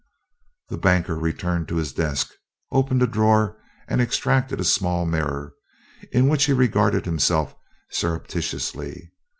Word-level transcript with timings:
The 0.69 0.79
banker 0.79 1.15
returned 1.15 1.67
to 1.67 1.75
his 1.75 1.93
desk, 1.93 2.31
opened 2.71 3.03
a 3.03 3.05
drawer 3.05 3.61
and 3.87 4.01
extracted 4.01 4.59
a 4.59 4.63
small 4.63 5.05
mirror, 5.05 5.53
in 6.11 6.27
which 6.27 6.45
he 6.45 6.53
regarded 6.53 7.05
himself 7.05 7.53
surreptitiously. 7.91 9.11